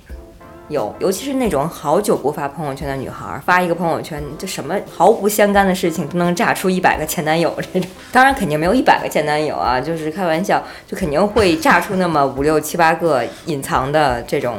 [0.69, 7.89] 有，尤其是那种好久不发朋友圈的女孩儿，发一个朋友圈，就什么毫不相干的事情都能炸出一百个前男友这种。
[8.13, 14.59] 当然肯定没有一百个前男友啊，就是开玩笑，就肯定会炸出那么五六七八个隐藏的这种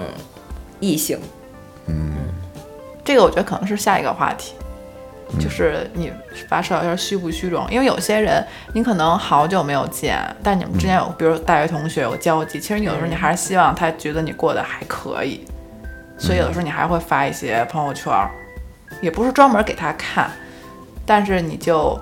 [0.79, 1.19] 异性。
[1.86, 2.15] 嗯
[3.05, 4.55] 这个我觉得可能是下一个话题，
[5.37, 6.11] 就是你
[6.47, 7.67] 发社交圈虚不虚荣？
[7.69, 15.45] 因为有些人你可能好久没有见，但你们之间有，比如大学同学有交集，其实你有的时候你还是希望他觉得你过得还可以，
[16.17, 18.31] 所以有的时候你还会发一些朋友圈儿，
[19.01, 20.31] 也不是专门给他看，
[21.05, 21.99] 但是你就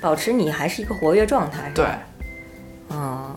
[0.00, 1.70] 保持你还是一个活跃状态。
[1.74, 1.86] 对。
[2.90, 3.36] 嗯，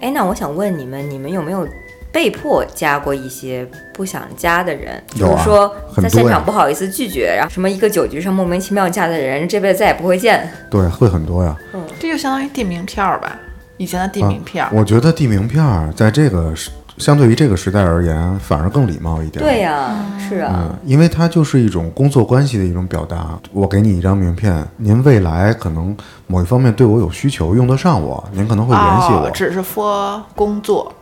[0.00, 1.66] 哎，那我想问你们，你们有没有
[2.12, 5.02] 被迫加过一些不想加的人？
[5.14, 10.48] 比如说在现场不好意思拒绝，然后什么一个酒局上莫名其妙加的人，这辈子再也不会见。
[10.70, 11.56] 对，会很多呀。
[11.72, 13.38] 嗯这就相当于递名片儿吧，
[13.78, 14.70] 以前的递名片儿。
[14.74, 19.42] 我觉得递名片儿在这个时相对于这个时代而言，反而更礼貌一点。
[19.42, 23.38] 对呀、是啊，嗯，因为它就是一种工作关系的一种表达。
[23.52, 25.96] 我给你一张名片，您未来可能
[26.26, 29.26] 某一方面对我有需求，用得上我，您可能会联系我。
[29.26, 30.92] 哦，只是说工作，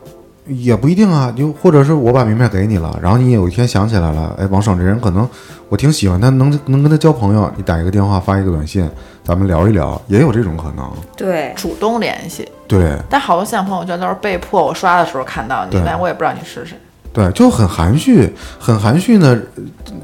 [0.51, 5.29] 也不一定啊，就或者是我把名片给你了，然后你有一天想起来了，哎，王爽这人可能
[5.69, 8.89] 我挺喜欢他，能能跟他交朋友，你打一个电话，发一个短信，
[9.23, 10.91] 咱们聊一聊，也有这种可能。
[11.17, 12.49] 对，主动联系。
[12.67, 16.77] 对但好多现在朋友圈都是被迫我刷的时候看到你对，但我也不知道你是谁。
[17.13, 19.37] 对，就很含蓄，很含蓄呢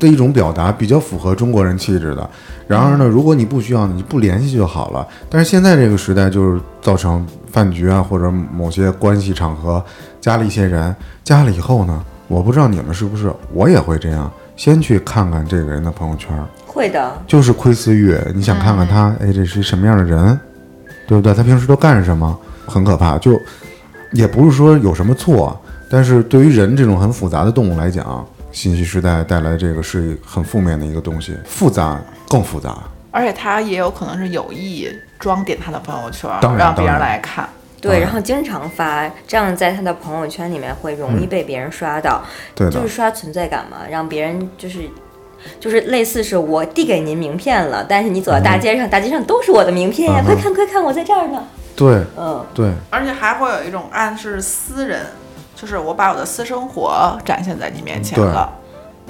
[0.00, 2.28] 的一种表达，比较符合中国人气质的。
[2.66, 5.06] 然而呢，如果你不需要，你不联系就好了。
[5.30, 9.80] 但是现在这个时代，就是造成饭局啊，或者某些关系场合
[10.20, 17.12] 加了一些人，加了以后呢，我不知道你们是不是，我也会这样，先去看看这个人的朋友圈，会的。
[17.26, 20.38] 就是窥私欲，你想看看他，哎，这是什么样的人，
[21.06, 21.32] 对不对？
[21.32, 22.38] 他平时都干什么？
[22.66, 23.40] 很可怕，就
[24.10, 25.56] 也不是说有什么错，
[25.88, 32.76] 但是对于人这种很复杂的动物来讲，信息时代带来这个是很负面的一个东西，复杂更复杂。
[33.12, 37.48] 而且他也有可能是有意装点他的朋友圈，当然让别人来看。
[37.80, 42.22] 对，嗯然后经常发，这样在他的朋友圈里面会容易被别人刷到，
[42.54, 44.88] 对就是，刷存在感嘛，让别人就是。
[45.60, 51.40] 就是类似是我递给您名片了，但是你走到大街上，大街上都是我的名片呀，嗯快看快看，我在这儿呢。
[51.76, 55.02] 对嗯，对，而且还会有一种暗示私人，
[55.54, 58.52] 就是我把我的私生活展现在你面前对了。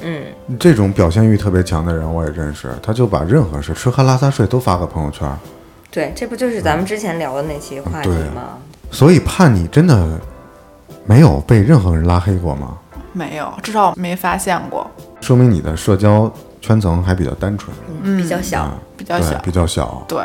[0.03, 0.25] 嗯，
[0.61, 5.27] 这种表现欲特别强的人我也认识，他就把任何事吃喝拉撒睡都发个朋友圈，
[5.97, 8.59] 对，这不就是咱们之前聊的那期话题吗？
[8.91, 10.21] 所以叛逆真的
[11.07, 12.77] 没有被任何人拉黑过吗？
[13.15, 14.87] 没有，至少没发现过，
[15.23, 16.31] 说明你的社交
[16.61, 18.71] 圈层还比较单纯，嗯，比较小。
[18.95, 19.39] 比较小。
[19.39, 20.05] 比较小。
[20.07, 20.23] 对，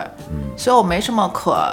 [0.58, 1.66] 所以我没什么可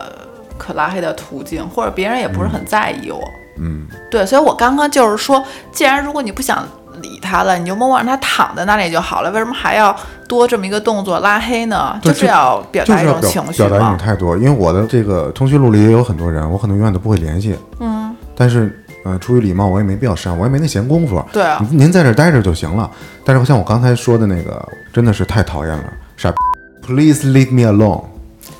[0.57, 3.21] 可拉黑的途径，或者别人也不是很在意我。
[3.57, 6.65] 嗯，对，所以我刚刚就是说，既然如果你不想
[7.03, 9.95] 理他了，你就默默让他躺在那里就好了，为什么还要
[10.29, 11.99] 多这么一个动作拉黑呢？
[12.03, 13.99] 就是要表达一种情绪表达一种。
[13.99, 14.37] 态度。
[14.37, 17.57] 因为我的这个通讯录里也有很多人，我可能永远都不会联系。
[17.81, 21.25] 嗯，但是呃，出于礼貌，我也没必要删，我也没那闲工夫。
[21.33, 22.91] 对啊您您在这儿待着就行了。
[23.25, 25.85] 但是像我刚才说的那个，真的是太讨厌了，
[26.17, 26.37] 傻逼。
[26.83, 28.05] Please leave me alone。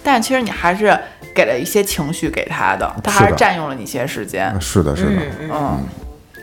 [0.03, 0.99] 但其实你还是
[1.35, 4.57] 给了一些情绪给他的，他还是占用了你一些时间啊。
[4.61, 5.11] 是的，是的，
[5.51, 5.79] 嗯，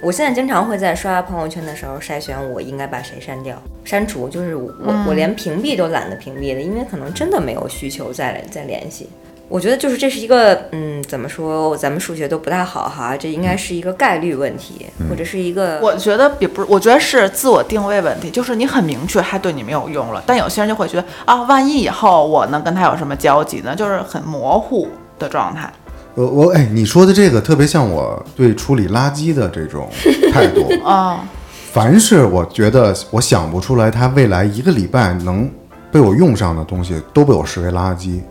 [0.05, 4.71] 我现在经常会在刷朋友圈的时候筛选我应该把谁删掉、删除，就是我、
[5.07, 9.09] 我连屏蔽都懒得屏蔽了，因为可能真的没有需求再再联系。
[9.49, 11.75] 我觉得就是这是一个，嗯，怎么说？
[11.75, 23.75] 咱们数学都不太好哈，这应该是一个概率问题，或者是一个我觉得也不是，我觉得是自我定位问题，就是你很明确他对你没有用了，但有些人就会觉得啊，万一以后我能跟他有什么交集呢？
[23.75, 24.87] 就是很模糊
[25.17, 25.73] 的状态。
[26.15, 29.89] 我我哎，你说的这个特别像我对处理垃圾的这种
[30.33, 30.67] 态度。
[30.83, 31.23] 啊，
[31.71, 35.49] 凡是我觉得我想不出来他未来一个礼拜能
[35.91, 38.21] 被我用上的东西都被我视为垃圾。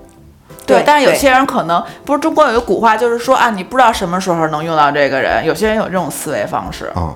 [0.66, 5.44] 对对但是有些人可能不是中国有一个古话，就是说啊，你不知道什么时候能用到这个人。
[5.44, 7.14] 有些人有这种思维方式，啊，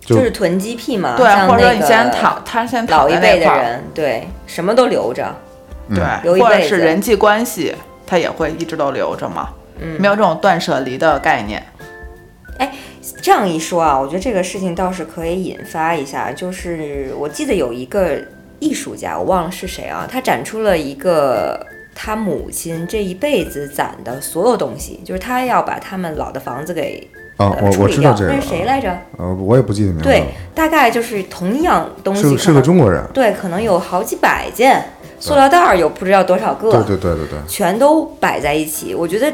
[0.00, 5.26] 就就是囤积癖嘛，对，或者说你先躺，他先躺老一辈的人，对，什么都留着。
[5.88, 7.74] 对，或者留一辈子是人际关系，
[8.06, 9.48] 他也会一直都留着嘛。
[9.80, 11.62] 嗯没有这种断舍离的概念。
[13.22, 18.18] 这样一说啊，我觉得这个事情倒是可以引发一下，就是我记得有一个
[18.60, 21.58] 艺术家，我忘了是谁啊，他展出了一个
[21.94, 28.12] 他母亲这一辈子攒的所有东西，就是他要把他们老的房子给啊，呃我处理掉。
[28.12, 28.96] 我知道这个那是谁来着？
[29.18, 30.24] 呃，我也不记得名字对，，
[30.54, 33.04] 大概就是同样东西，是是个中国人。
[33.12, 34.84] 对，可能有好几百件，
[35.18, 38.94] 塑料袋儿有不知道多少个，对对对对对，全都摆在一起。
[38.94, 39.32] 我觉得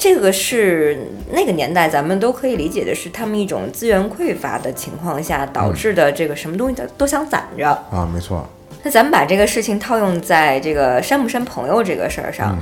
[0.00, 0.96] 这个是
[1.30, 7.68] 那个年代咱们都可以理解的是，他们一种资源匮乏的情况下导致的这个什么东西都都想攒着。
[7.68, 8.48] 啊，没错，
[8.82, 12.58] 那咱们把这个事情套用在这个删不删朋友这个事儿上，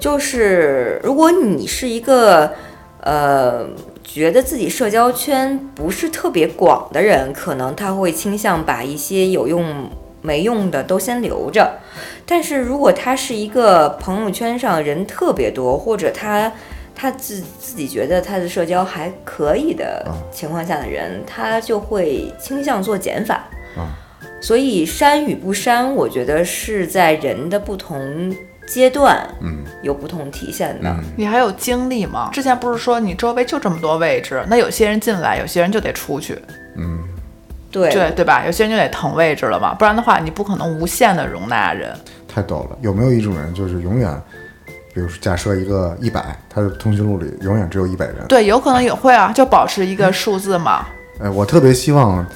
[0.00, 2.52] 就是如果你是一个
[3.02, 3.64] 呃
[4.02, 9.88] 觉得自己社交圈不是特别广的人，可能他会倾向把一些有用
[10.22, 11.78] 没用的都先留着。
[12.26, 16.52] 但是如果他是一个朋友圈上人特别多，或者他
[17.00, 23.36] 他自自己觉得他的社交还可以的啊情况下的人，他就会倾向做减法。
[23.76, 23.96] 啊
[24.42, 28.34] 所以删与不删，我觉得是在人的不同
[28.66, 30.88] 阶段嗯有不同体现的。
[30.88, 32.30] 嗯，你还有精力吗？
[32.32, 36.38] 之前不是说你周围就这么多位置，那有些人进来，有些人就得出去，
[36.76, 37.02] 嗯
[37.70, 38.44] 对对对吧？
[38.46, 41.94] 有些人就得腾位置了嘛，不然的话，你不可能无限的容纳人。
[42.26, 42.78] 太逗了。
[42.80, 44.10] 有没有一种人就是永远，
[44.92, 48.16] 比如说假设一个一百，他的通讯录里永远只有一百人。
[48.28, 50.86] 对，有可能也会啊，就保持一个数字嘛。
[51.22, 52.26] 哎，我特别希望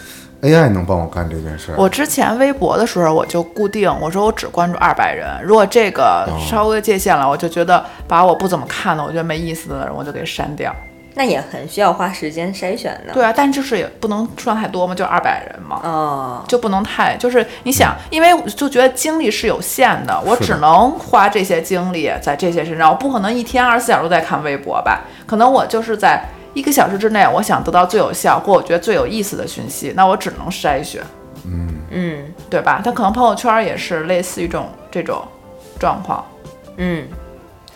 [0.43, 1.75] AI 能帮我干这件事儿。
[1.77, 10.75] 我之前微博的时候，我就固定，我说我只关注二百人，如果这个稍微界限了，我就觉得把我不怎么看的，我觉得没意思的人，我就给删掉。
[11.15, 13.15] 那也很需要花时间筛选的。
[13.15, 15.81] 对啊，但就是也不能数量太多嘛，就二百人嘛。
[15.83, 25.03] 哦，就不能太，就是你想，因为就觉得精力是有限的，我只能花这些精力在这些身上，我不可能一天二十四小时都在看微博吧？
[25.27, 31.03] 可能我就是在一个小时之内，我想得到最有效或我觉得最有意思的讯息，那我只能筛选，
[31.91, 32.81] 嗯对吧？
[32.85, 35.23] 但可能朋友圈也是类似于这种这种
[35.79, 36.25] 状况。
[36.77, 37.07] 嗯，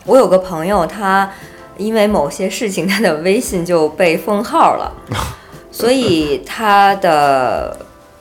[0.04, 1.30] 我有个朋友，他
[1.78, 4.92] 因为某些事情，他的微信就被封号了，
[5.72, 7.74] 所以他的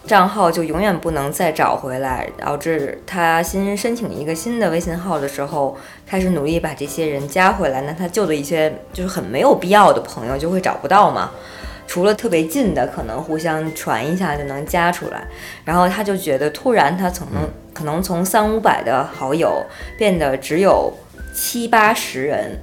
[0.05, 11.31] 账号就永远不能再找回来，导致他新申请一个新的微信号的时候，开始努力把这些人加回来，那他旧的一些就是很没有必要的朋友就会找不到嘛。
[11.87, 15.25] 除了特别近的，可能互相传一下就能加出来，
[15.63, 19.65] 然后他就觉得突然他可能可能从三五百的好友
[19.97, 20.93] 变得只有
[21.33, 22.59] 七八十人，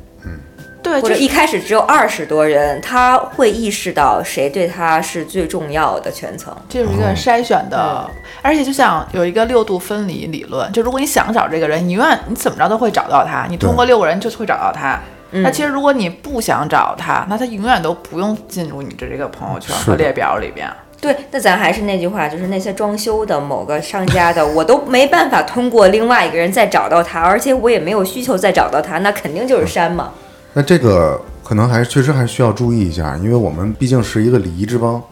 [0.84, 6.54] 对，或者就是一开始只有二十多人，他会意识到谁对他是最重要的圈层。
[6.68, 8.08] 这是一个筛选的，
[8.42, 15.00] 而且就像有一个六度分离理论，就如果你想找这个人，你永远你怎么着都会找到他，你通过六个人就会找到他。
[15.30, 20.70] 那其实如果你不想找他，那他永远都不用进入你的这个朋友圈和列表里边。
[21.00, 30.12] 对，那咱还是那句话，就是那些装修的某个商家的，我都没办法通过另外一个人再找到他，而且我也没有需求再找到他，那肯定就是删嘛。
[30.54, 35.02] 那这个可能还确实还需要注意一下，因为我们毕竟是一个礼仪之邦，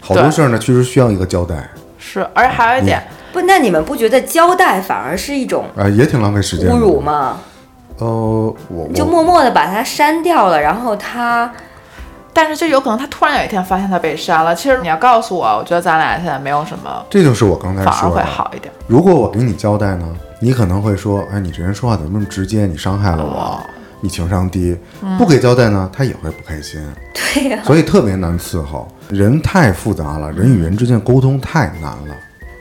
[0.00, 1.68] 好多事儿呢确实需要一个交代，
[1.98, 3.00] 是，而且还有一点，
[3.32, 6.68] 不，那你们不觉得交代反而是一种啊、也挺浪费时间。
[6.70, 7.38] 侮辱吗？
[7.98, 11.52] 呃，我我就默默的把它删掉了，然后他
[12.32, 14.54] 但是就有可能他突然有一天发现他被删了。
[14.54, 18.24] 其实你要告诉我，我觉得咱俩现在没有什么，这就是我刚才反而会说的。
[18.24, 18.72] 好一点。
[18.86, 20.06] 如果我给你交代呢，
[20.40, 22.66] 你可能会说，哎，你这人说话怎么那么直接？
[22.66, 23.60] 你伤害了我，哦
[24.00, 24.76] 你情商低。
[25.18, 26.80] 不给交代呢，他也会不开心，
[27.14, 28.86] 对呀、所以特别难伺候。
[29.08, 32.14] 人太复杂了，人与人之间沟通太难了。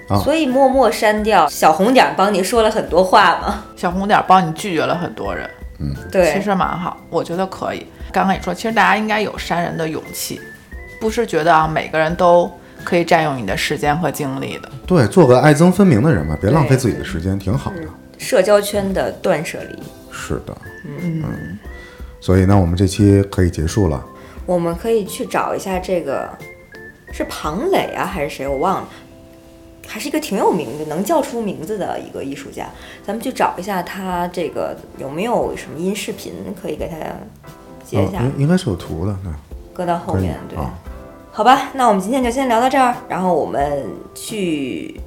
[0.10, 3.66] 啊所以默默删掉，小红点儿帮你说了很多话嘛。
[3.76, 7.86] 小红点儿帮你拒绝了很多人，嗯对，其实蛮好，我觉得可以。
[8.14, 10.40] 刚刚也说，其实大家应该有删人的勇气，
[11.02, 12.50] 不是觉得啊每个人都
[12.86, 14.70] 可以占用你的时间和精力的。
[14.86, 17.82] 对，做个爱憎分明的人嘛，别浪费自己的时间，挺好的。
[18.18, 19.78] 社交圈的断舍离。
[20.18, 21.24] 是的，嗯
[22.20, 24.03] 所以呢，我们这期可以结束了。
[24.47, 26.28] 我们可以去找一下这个
[27.11, 28.89] 是庞磊啊还是谁，我忘了，
[29.88, 32.68] 还是一个挺有名的，能叫出名字的一个艺术家。
[33.05, 36.95] 咱们去找一下他这个有没有什么音视频可以给他
[37.86, 39.32] 截一下，嗯，应应该是有图的，对，
[39.74, 40.36] 搁到后面。
[40.49, 40.74] 对，啊。
[41.32, 44.99] 好吧，那我们今天就先聊到这儿，然后我们去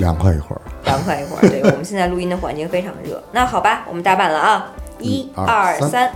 [0.00, 0.60] 凉快一会儿。
[0.84, 1.48] 凉快一会儿。
[1.48, 3.22] 对我们现在录音的环境非常热。
[3.30, 6.10] 那好吧，我们打板了啊，一嗯二三。